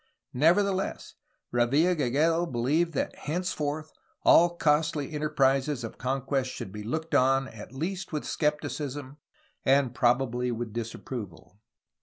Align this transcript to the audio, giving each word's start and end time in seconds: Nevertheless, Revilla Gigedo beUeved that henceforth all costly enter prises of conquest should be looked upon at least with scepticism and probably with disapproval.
Nevertheless, 0.33 1.13
Revilla 1.51 1.95
Gigedo 1.95 2.47
beUeved 2.51 2.93
that 2.93 3.15
henceforth 3.15 3.91
all 4.23 4.57
costly 4.57 5.11
enter 5.11 5.29
prises 5.29 5.83
of 5.83 5.99
conquest 5.99 6.49
should 6.49 6.71
be 6.71 6.81
looked 6.81 7.13
upon 7.13 7.47
at 7.49 7.71
least 7.71 8.11
with 8.11 8.25
scepticism 8.25 9.17
and 9.63 9.93
probably 9.93 10.51
with 10.51 10.73
disapproval. 10.73 11.59